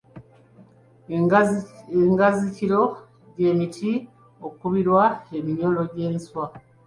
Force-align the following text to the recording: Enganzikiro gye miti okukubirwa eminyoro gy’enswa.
Enganzikiro 2.01 2.81
gye 3.35 3.51
miti 3.59 3.91
okukubirwa 4.45 5.03
eminyoro 5.37 5.81
gy’enswa. 5.93 6.43